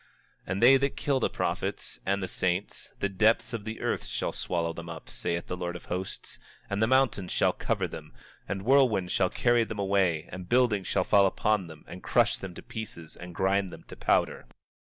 [0.47, 4.05] 26:5 And they that kill the prophets, and the saints, the depths of the earth
[4.05, 6.39] shall swallow them up, saith the Lord of Hosts;
[6.71, 8.11] and mountains shall cover them,
[8.49, 12.55] and whirlwinds shall carry them away, and buildings shall fall upon them and crush them
[12.55, 14.47] to pieces and grind them to powder.